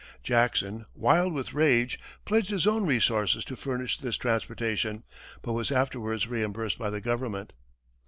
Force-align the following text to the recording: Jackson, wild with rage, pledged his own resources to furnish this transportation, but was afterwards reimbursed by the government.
Jackson, 0.23 0.87
wild 0.95 1.31
with 1.31 1.53
rage, 1.53 1.99
pledged 2.25 2.49
his 2.49 2.65
own 2.65 2.87
resources 2.87 3.45
to 3.45 3.55
furnish 3.55 3.99
this 3.99 4.17
transportation, 4.17 5.03
but 5.43 5.53
was 5.53 5.69
afterwards 5.71 6.25
reimbursed 6.25 6.79
by 6.79 6.89
the 6.89 6.99
government. 6.99 7.53